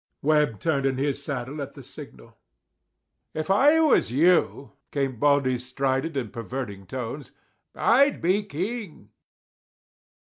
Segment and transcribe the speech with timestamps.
[0.23, 2.35] Webb turned in his saddle at the signal.
[3.35, 7.29] "If I was you," came Baldy's strident and perverting tones,
[7.75, 9.11] "I'd be king!"